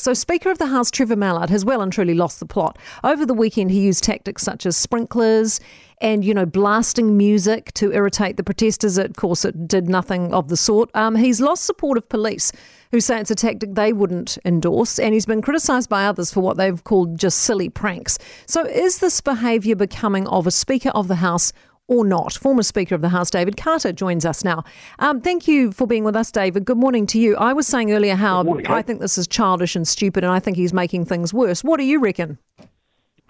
So, 0.00 0.14
Speaker 0.14 0.50
of 0.50 0.56
the 0.56 0.66
House 0.66 0.90
Trevor 0.90 1.14
Mallard 1.14 1.50
has 1.50 1.62
well 1.62 1.82
and 1.82 1.92
truly 1.92 2.14
lost 2.14 2.40
the 2.40 2.46
plot. 2.46 2.78
Over 3.04 3.26
the 3.26 3.34
weekend, 3.34 3.70
he 3.70 3.80
used 3.80 4.02
tactics 4.02 4.42
such 4.42 4.64
as 4.64 4.74
sprinklers 4.74 5.60
and, 6.00 6.24
you 6.24 6.32
know, 6.32 6.46
blasting 6.46 7.18
music 7.18 7.74
to 7.74 7.92
irritate 7.92 8.38
the 8.38 8.42
protesters. 8.42 8.96
Of 8.96 9.16
course, 9.16 9.44
it 9.44 9.68
did 9.68 9.90
nothing 9.90 10.32
of 10.32 10.48
the 10.48 10.56
sort. 10.56 10.90
Um, 10.94 11.16
he's 11.16 11.42
lost 11.42 11.64
support 11.64 11.98
of 11.98 12.08
police 12.08 12.50
who 12.92 13.00
say 13.00 13.20
it's 13.20 13.30
a 13.30 13.34
tactic 13.34 13.74
they 13.74 13.92
wouldn't 13.92 14.38
endorse, 14.46 14.98
and 14.98 15.12
he's 15.12 15.26
been 15.26 15.42
criticised 15.42 15.90
by 15.90 16.06
others 16.06 16.32
for 16.32 16.40
what 16.40 16.56
they've 16.56 16.82
called 16.82 17.18
just 17.18 17.40
silly 17.40 17.68
pranks. 17.68 18.18
So, 18.46 18.64
is 18.64 19.00
this 19.00 19.20
behaviour 19.20 19.76
becoming 19.76 20.26
of 20.28 20.46
a 20.46 20.50
Speaker 20.50 20.90
of 20.90 21.08
the 21.08 21.16
House 21.16 21.52
or 21.90 22.04
not. 22.04 22.32
Former 22.34 22.62
Speaker 22.62 22.94
of 22.94 23.02
the 23.02 23.08
House, 23.08 23.30
David 23.30 23.56
Carter, 23.56 23.92
joins 23.92 24.24
us 24.24 24.44
now. 24.44 24.62
Um, 25.00 25.20
thank 25.20 25.48
you 25.48 25.72
for 25.72 25.88
being 25.88 26.04
with 26.04 26.14
us, 26.14 26.30
David. 26.30 26.64
Good 26.64 26.78
morning 26.78 27.04
to 27.08 27.18
you. 27.18 27.36
I 27.36 27.52
was 27.52 27.66
saying 27.66 27.92
earlier 27.92 28.14
how 28.14 28.44
morning, 28.44 28.66
I 28.68 28.80
think 28.80 29.00
this 29.00 29.18
is 29.18 29.26
childish 29.26 29.74
and 29.74 29.86
stupid, 29.86 30.22
and 30.22 30.32
I 30.32 30.38
think 30.38 30.56
he's 30.56 30.72
making 30.72 31.06
things 31.06 31.34
worse. 31.34 31.64
What 31.64 31.78
do 31.78 31.84
you 31.84 31.98
reckon? 31.98 32.38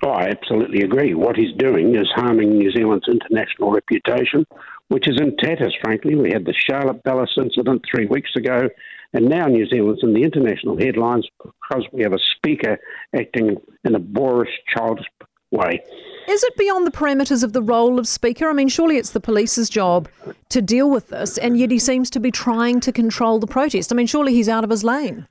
Oh, 0.02 0.10
I 0.10 0.28
absolutely 0.28 0.82
agree. 0.82 1.14
What 1.14 1.36
he's 1.36 1.56
doing 1.56 1.94
is 1.94 2.08
harming 2.14 2.50
New 2.50 2.70
Zealand's 2.70 3.08
international 3.08 3.72
reputation, 3.72 4.46
which 4.88 5.08
is 5.08 5.18
in 5.18 5.36
tatters, 5.38 5.74
frankly. 5.82 6.14
We 6.14 6.30
had 6.30 6.44
the 6.44 6.54
Charlotte 6.54 7.02
Bellis 7.02 7.30
incident 7.38 7.82
three 7.90 8.06
weeks 8.06 8.30
ago, 8.36 8.68
and 9.14 9.28
now 9.28 9.46
New 9.46 9.66
Zealand's 9.68 10.02
in 10.02 10.12
the 10.12 10.22
international 10.22 10.78
headlines 10.78 11.26
because 11.42 11.86
we 11.92 12.02
have 12.02 12.12
a 12.12 12.18
speaker 12.18 12.78
acting 13.18 13.56
in 13.84 13.94
a 13.94 13.98
boorish, 13.98 14.52
childish 14.74 15.06
way. 15.50 15.82
Is 16.30 16.44
it 16.44 16.56
beyond 16.56 16.86
the 16.86 16.92
parameters 16.92 17.42
of 17.42 17.54
the 17.54 17.60
role 17.60 17.98
of 17.98 18.06
Speaker? 18.06 18.48
I 18.48 18.52
mean, 18.52 18.68
surely 18.68 18.98
it's 18.98 19.10
the 19.10 19.18
police's 19.18 19.68
job 19.68 20.08
to 20.50 20.62
deal 20.62 20.88
with 20.88 21.08
this, 21.08 21.36
and 21.36 21.58
yet 21.58 21.72
he 21.72 21.80
seems 21.80 22.08
to 22.10 22.20
be 22.20 22.30
trying 22.30 22.78
to 22.80 22.92
control 22.92 23.40
the 23.40 23.48
protest. 23.48 23.92
I 23.92 23.96
mean, 23.96 24.06
surely 24.06 24.32
he's 24.32 24.48
out 24.48 24.62
of 24.62 24.70
his 24.70 24.84
lane. 24.84 25.26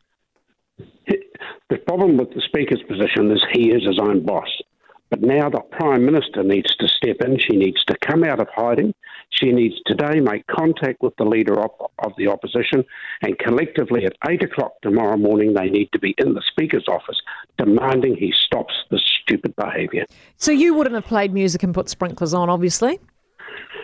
The 1.70 1.78
problem 1.88 2.18
with 2.18 2.34
the 2.34 2.42
Speaker's 2.42 2.84
position 2.84 3.32
is 3.32 3.42
he 3.54 3.72
is 3.72 3.86
his 3.86 3.98
own 3.98 4.26
boss. 4.26 4.50
But 5.10 5.22
now 5.22 5.50
the 5.50 5.62
Prime 5.72 6.06
Minister 6.06 6.44
needs 6.44 6.76
to 6.76 6.88
step 6.90 7.22
in. 7.22 7.40
She 7.40 7.56
needs 7.56 7.82
to 7.86 7.96
come 8.02 8.26
out 8.26 8.42
of 8.42 8.50
hiding. 8.54 8.94
She 9.40 9.52
needs 9.52 9.76
today 9.86 10.20
make 10.20 10.46
contact 10.48 11.02
with 11.02 11.16
the 11.18 11.24
leader 11.24 11.60
of, 11.60 11.72
of 12.00 12.12
the 12.18 12.28
opposition, 12.28 12.84
and 13.22 13.38
collectively 13.40 14.06
at 14.06 14.14
8 14.28 14.44
o'clock 14.44 14.74
tomorrow 14.82 15.18
morning, 15.18 15.54
they 15.54 15.70
need 15.70 15.90
to 15.94 16.00
be 16.00 16.14
in 16.18 16.34
the 16.34 16.42
Speaker's 16.52 16.86
office 16.88 17.22
demanding 17.58 18.16
he 18.16 18.34
stops 18.46 18.74
this 18.92 19.02
stupid 19.22 19.56
behaviour. 19.56 20.06
So 20.38 20.52
you 20.52 20.74
wouldn't 20.74 20.96
have 20.96 21.06
played 21.06 21.34
music 21.34 21.64
and 21.64 21.74
put 21.74 21.90
sprinklers 21.90 22.34
on, 22.34 22.50
obviously? 22.50 23.00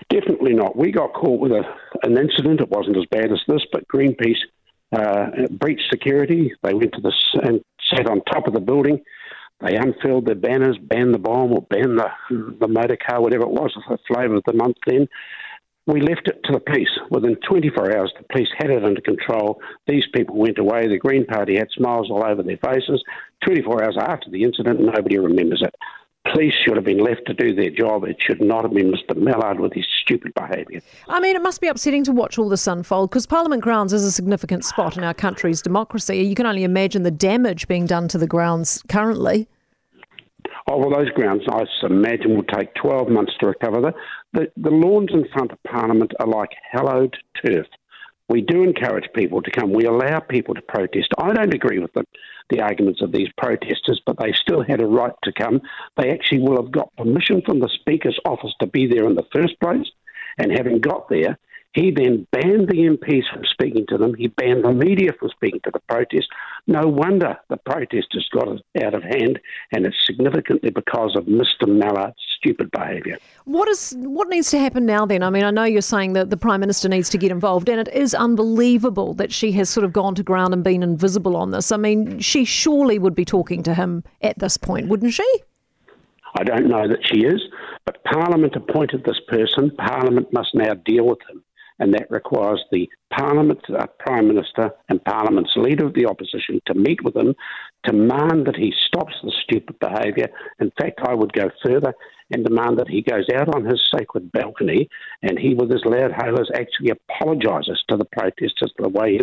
Definitely 0.09 0.53
not. 0.53 0.75
We 0.75 0.91
got 0.91 1.13
caught 1.13 1.39
with 1.39 1.51
a, 1.51 1.63
an 2.03 2.17
incident. 2.17 2.61
It 2.61 2.69
wasn't 2.69 2.97
as 2.97 3.05
bad 3.09 3.31
as 3.31 3.39
this, 3.47 3.61
but 3.71 3.87
Greenpeace 3.87 4.39
uh, 4.91 5.47
breached 5.51 5.89
security. 5.89 6.51
They 6.63 6.73
went 6.73 6.93
to 6.93 7.01
this 7.01 7.15
and 7.43 7.61
sat 7.89 8.09
on 8.09 8.21
top 8.25 8.47
of 8.47 8.53
the 8.53 8.59
building 8.59 9.01
they 9.61 9.75
unfurled 9.75 10.25
their 10.25 10.35
banners, 10.35 10.77
banned 10.77 11.13
the 11.13 11.19
bomb 11.19 11.53
or 11.53 11.61
banned 11.61 11.97
the, 11.97 12.09
the 12.59 12.67
motor 12.67 12.97
car, 12.97 13.21
whatever 13.21 13.43
it 13.43 13.51
was, 13.51 13.73
the 13.87 13.97
flavour 14.07 14.35
of 14.35 14.43
the 14.45 14.53
month 14.53 14.77
then. 14.85 15.07
We 15.87 16.01
left 16.01 16.27
it 16.27 16.41
to 16.45 16.53
the 16.53 16.59
police. 16.59 16.89
Within 17.11 17.35
24 17.47 17.95
hours, 17.95 18.11
the 18.17 18.25
police 18.31 18.47
had 18.57 18.71
it 18.71 18.83
under 18.83 19.01
control. 19.01 19.61
These 19.87 20.05
people 20.13 20.35
went 20.35 20.57
away. 20.57 20.87
The 20.87 20.97
Green 20.97 21.25
Party 21.25 21.57
had 21.57 21.67
smiles 21.75 22.09
all 22.09 22.25
over 22.25 22.41
their 22.41 22.57
faces. 22.57 23.03
24 23.45 23.83
hours 23.83 23.97
after 23.99 24.31
the 24.31 24.43
incident, 24.43 24.79
nobody 24.79 25.19
remembers 25.19 25.61
it. 25.61 25.75
Police 26.33 26.55
should 26.65 26.75
have 26.75 26.85
been 26.85 27.03
left 27.03 27.21
to 27.27 27.35
do 27.35 27.53
their 27.53 27.69
job. 27.69 28.03
It 28.03 28.17
should 28.19 28.41
not 28.41 28.63
have 28.63 28.73
been 28.73 28.91
Mr. 28.91 29.15
Mallard 29.15 29.59
with 29.59 29.73
his 29.73 29.85
stupid 30.01 30.33
behaviour. 30.33 30.81
I 31.07 31.19
mean, 31.19 31.35
it 31.35 31.41
must 31.43 31.61
be 31.61 31.67
upsetting 31.67 32.03
to 32.05 32.11
watch 32.11 32.39
all 32.39 32.49
this 32.49 32.65
unfold 32.65 33.11
because 33.11 33.27
Parliament 33.27 33.61
grounds 33.61 33.93
is 33.93 34.03
a 34.03 34.11
significant 34.11 34.65
spot 34.65 34.97
in 34.97 35.03
our 35.03 35.13
country's 35.13 35.61
democracy. 35.61 36.17
You 36.17 36.33
can 36.33 36.47
only 36.47 36.63
imagine 36.63 37.03
the 37.03 37.11
damage 37.11 37.67
being 37.67 37.85
done 37.85 38.07
to 38.07 38.17
the 38.17 38.25
grounds 38.25 38.81
currently. 38.89 39.47
Oh, 40.67 40.77
well, 40.77 40.89
those 40.89 41.11
grounds, 41.11 41.43
I 41.47 41.63
imagine, 41.85 42.35
will 42.35 42.43
take 42.43 42.73
12 42.75 43.09
months 43.09 43.33
to 43.39 43.47
recover. 43.47 43.81
The, 43.81 43.93
the, 44.33 44.51
the 44.57 44.71
lawns 44.71 45.09
in 45.13 45.27
front 45.31 45.51
of 45.51 45.61
Parliament 45.63 46.13
are 46.19 46.27
like 46.27 46.49
hallowed 46.71 47.15
turf. 47.45 47.67
We 48.29 48.41
do 48.41 48.63
encourage 48.63 49.05
people 49.13 49.43
to 49.43 49.51
come. 49.51 49.71
We 49.71 49.85
allow 49.85 50.19
people 50.19 50.55
to 50.55 50.61
protest. 50.63 51.09
I 51.19 51.31
don't 51.33 51.53
agree 51.53 51.77
with 51.77 51.93
the, 51.93 52.03
the 52.49 52.61
arguments 52.61 53.03
of 53.03 53.11
these 53.11 53.27
protesters, 53.37 54.01
but 54.07 54.17
they 54.17 54.33
still 54.33 54.63
had 54.63 54.81
a 54.81 54.87
right 54.87 55.13
to 55.23 55.31
come. 55.31 55.61
They 55.97 56.09
actually 56.09 56.39
will 56.39 56.61
have 56.61 56.71
got 56.71 56.95
permission 56.97 57.43
from 57.45 57.59
the 57.59 57.69
Speaker's 57.69 58.19
office 58.25 58.53
to 58.59 58.67
be 58.67 58.87
there 58.87 59.05
in 59.05 59.13
the 59.13 59.27
first 59.31 59.59
place. 59.59 59.85
And 60.39 60.51
having 60.51 60.79
got 60.79 61.07
there, 61.09 61.37
he 61.73 61.91
then 61.91 62.25
banned 62.31 62.69
the 62.69 62.97
MPs 62.97 63.31
from 63.31 63.43
speaking 63.45 63.85
to 63.89 63.97
them. 63.97 64.15
He 64.15 64.27
banned 64.27 64.63
the 64.63 64.71
media 64.71 65.11
from 65.19 65.29
speaking 65.29 65.59
to 65.65 65.71
the 65.71 65.81
protest. 65.87 66.27
No 66.67 66.87
wonder 66.87 67.37
the 67.49 67.57
protest 67.57 68.07
has 68.13 68.27
got 68.33 68.47
out 68.83 68.93
of 68.95 69.03
hand, 69.03 69.39
and 69.71 69.85
it's 69.85 69.95
significantly 70.05 70.71
because 70.71 71.15
of 71.15 71.25
Mr. 71.25 71.67
Mallard's 71.67 72.15
stupid 72.39 72.71
behaviour. 72.71 73.17
What 73.43 73.69
is 73.69 73.93
what 73.99 74.29
needs 74.29 74.49
to 74.49 74.57
happen 74.57 74.85
now? 74.85 75.05
Then, 75.05 75.21
I 75.21 75.29
mean, 75.29 75.43
I 75.43 75.51
know 75.51 75.63
you're 75.63 75.81
saying 75.81 76.13
that 76.13 76.31
the 76.31 76.37
prime 76.37 76.59
minister 76.59 76.89
needs 76.89 77.09
to 77.09 77.19
get 77.19 77.31
involved, 77.31 77.69
and 77.69 77.79
it 77.79 77.93
is 77.93 78.15
unbelievable 78.15 79.13
that 79.15 79.31
she 79.31 79.51
has 79.53 79.69
sort 79.69 79.83
of 79.83 79.93
gone 79.93 80.15
to 80.15 80.23
ground 80.23 80.53
and 80.53 80.63
been 80.63 80.81
invisible 80.81 81.37
on 81.37 81.51
this. 81.51 81.71
I 81.71 81.77
mean, 81.77 82.19
she 82.19 82.45
surely 82.45 82.97
would 82.97 83.15
be 83.15 83.25
talking 83.25 83.61
to 83.63 83.75
him 83.75 84.03
at 84.21 84.39
this 84.39 84.57
point, 84.57 84.87
wouldn't 84.87 85.13
she? 85.13 85.43
I 86.37 86.43
don't 86.43 86.67
know 86.67 86.87
that 86.87 86.99
she 87.03 87.21
is, 87.21 87.41
but 87.85 88.03
Parliament 88.05 88.55
appointed 88.55 89.03
this 89.05 89.19
person. 89.27 89.71
Parliament 89.77 90.33
must 90.33 90.55
now 90.55 90.73
deal 90.73 91.05
with 91.05 91.19
him 91.29 91.43
and 91.79 91.93
that 91.93 92.09
requires 92.09 92.63
the 92.71 92.89
Parliament, 93.11 93.59
uh, 93.69 93.85
Prime 93.99 94.27
Minister, 94.27 94.71
and 94.89 95.03
Parliament's 95.03 95.53
Leader 95.55 95.85
of 95.85 95.93
the 95.93 96.05
Opposition 96.05 96.59
to 96.65 96.73
meet 96.73 97.03
with 97.03 97.15
him, 97.15 97.35
demand 97.83 98.47
that 98.47 98.55
he 98.55 98.73
stops 98.87 99.13
the 99.23 99.33
stupid 99.43 99.77
behaviour. 99.79 100.27
In 100.59 100.71
fact, 100.79 100.99
I 101.03 101.13
would 101.13 101.33
go 101.33 101.49
further 101.63 101.93
and 102.31 102.43
demand 102.43 102.79
that 102.79 102.89
he 102.89 103.01
goes 103.01 103.25
out 103.33 103.53
on 103.53 103.65
his 103.65 103.81
sacred 103.95 104.31
balcony 104.31 104.89
and 105.21 105.37
he, 105.37 105.53
with 105.53 105.71
his 105.71 105.85
loud 105.85 106.11
hailers, 106.11 106.49
actually 106.55 106.89
apologises 106.89 107.83
to 107.87 107.97
the 107.97 108.05
protesters 108.05 108.73
for 108.75 108.83
the 108.83 108.89
way 108.89 109.19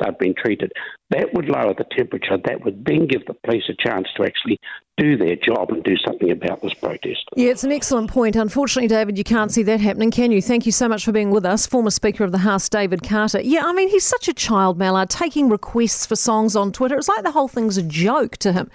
they've 0.00 0.18
been 0.18 0.34
treated. 0.34 0.72
That 1.10 1.34
would 1.34 1.48
lower 1.48 1.74
the 1.74 1.84
temperature. 1.96 2.38
That 2.42 2.64
would 2.64 2.84
then 2.84 3.06
give 3.06 3.26
the 3.26 3.34
police 3.44 3.64
a 3.68 3.88
chance 3.88 4.08
to 4.16 4.24
actually 4.24 4.58
do 4.98 5.16
their 5.16 5.36
job 5.36 5.70
and 5.70 5.82
do 5.84 5.96
something 5.96 6.30
about 6.30 6.60
this 6.60 6.74
protest. 6.74 7.24
Yeah, 7.36 7.50
it's 7.50 7.64
an 7.64 7.72
excellent 7.72 8.10
point. 8.10 8.36
Unfortunately, 8.36 8.88
David, 8.88 9.16
you 9.16 9.24
can't 9.24 9.52
see 9.52 9.62
that 9.62 9.80
happening, 9.80 10.10
can 10.10 10.32
you? 10.32 10.42
Thank 10.42 10.66
you 10.66 10.72
so 10.72 10.88
much 10.88 11.04
for 11.04 11.12
being 11.12 11.30
with 11.30 11.46
us. 11.46 11.66
Former 11.66 11.90
Speaker 11.90 12.24
of 12.24 12.32
the 12.32 12.38
House, 12.38 12.68
David 12.68 13.02
Carter. 13.02 13.40
Yeah, 13.40 13.64
I 13.64 13.72
mean, 13.72 13.88
he's 13.88 14.04
such 14.04 14.28
a 14.28 14.34
child, 14.34 14.76
Mallard, 14.76 15.08
taking 15.08 15.48
requests 15.48 16.04
for 16.04 16.16
songs 16.16 16.56
on 16.56 16.72
Twitter. 16.72 16.96
It's 16.96 17.08
like 17.08 17.22
the 17.22 17.30
whole 17.30 17.48
thing's 17.48 17.78
a 17.78 17.82
joke 17.82 18.36
to 18.38 18.52
him. 18.52 18.70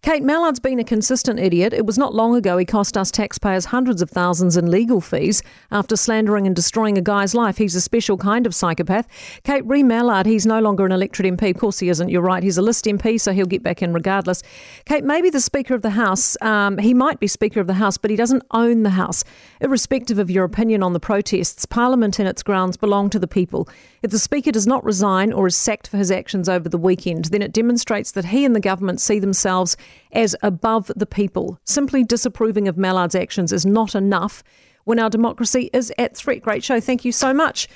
Kate 0.00 0.22
Mallard's 0.22 0.60
been 0.60 0.78
a 0.78 0.84
consistent 0.84 1.40
idiot. 1.40 1.72
It 1.72 1.84
was 1.84 1.98
not 1.98 2.14
long 2.14 2.36
ago 2.36 2.56
he 2.56 2.64
cost 2.64 2.96
us 2.96 3.10
taxpayers 3.10 3.64
hundreds 3.64 4.00
of 4.00 4.08
thousands 4.08 4.56
in 4.56 4.70
legal 4.70 5.00
fees 5.00 5.42
after 5.72 5.96
slandering 5.96 6.46
and 6.46 6.54
destroying 6.54 6.96
a 6.96 7.00
guy's 7.00 7.34
life. 7.34 7.58
He's 7.58 7.74
a 7.74 7.80
special 7.80 8.16
kind 8.16 8.46
of 8.46 8.54
psychopath. 8.54 9.08
Kate 9.42 9.66
Ree 9.66 9.82
Mallard, 9.82 10.24
he's 10.24 10.46
no 10.46 10.60
longer 10.60 10.86
an 10.86 10.92
elected 10.92 11.26
MP. 11.26 11.50
Of 11.50 11.58
course 11.58 11.80
he 11.80 11.88
isn't. 11.88 12.10
You're 12.10 12.22
right. 12.22 12.44
He's 12.44 12.58
a 12.58 12.62
list 12.62 12.84
MP, 12.84 13.20
so 13.20 13.32
he'll 13.32 13.46
get 13.46 13.64
back 13.64 13.82
in 13.82 13.92
regardless. 13.92 14.44
Kate, 14.84 15.02
maybe 15.02 15.30
the 15.30 15.40
Speaker 15.68 15.76
of 15.76 15.82
the 15.82 15.90
House, 15.90 16.34
um, 16.40 16.78
he 16.78 16.94
might 16.94 17.20
be 17.20 17.26
Speaker 17.26 17.60
of 17.60 17.66
the 17.66 17.74
House, 17.74 17.98
but 17.98 18.10
he 18.10 18.16
doesn't 18.16 18.42
own 18.52 18.84
the 18.84 18.96
House. 18.96 19.22
Irrespective 19.60 20.18
of 20.18 20.30
your 20.30 20.46
opinion 20.46 20.82
on 20.82 20.94
the 20.94 20.98
protests, 20.98 21.66
Parliament 21.66 22.18
and 22.18 22.26
its 22.26 22.42
grounds 22.42 22.78
belong 22.78 23.10
to 23.10 23.18
the 23.18 23.28
people. 23.28 23.68
If 24.02 24.10
the 24.10 24.18
Speaker 24.18 24.50
does 24.50 24.66
not 24.66 24.82
resign 24.82 25.30
or 25.30 25.46
is 25.46 25.56
sacked 25.56 25.86
for 25.86 25.98
his 25.98 26.10
actions 26.10 26.48
over 26.48 26.70
the 26.70 26.78
weekend, 26.78 27.26
then 27.26 27.42
it 27.42 27.52
demonstrates 27.52 28.12
that 28.12 28.24
he 28.24 28.46
and 28.46 28.56
the 28.56 28.60
government 28.60 29.02
see 29.02 29.18
themselves 29.18 29.76
as 30.12 30.34
above 30.42 30.90
the 30.96 31.04
people. 31.04 31.60
Simply 31.64 32.02
disapproving 32.02 32.66
of 32.66 32.78
Mallard's 32.78 33.14
actions 33.14 33.52
is 33.52 33.66
not 33.66 33.94
enough 33.94 34.42
when 34.84 34.98
our 34.98 35.10
democracy 35.10 35.68
is 35.74 35.92
at 35.98 36.16
threat. 36.16 36.40
Great 36.40 36.64
show. 36.64 36.80
Thank 36.80 37.04
you 37.04 37.12
so 37.12 37.34
much. 37.34 37.68